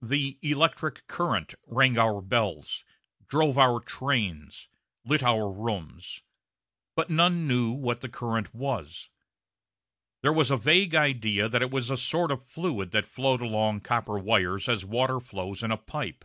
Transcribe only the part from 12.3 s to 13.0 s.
of fluid